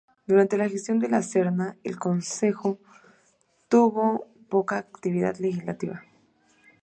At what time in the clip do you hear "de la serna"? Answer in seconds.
0.97-1.77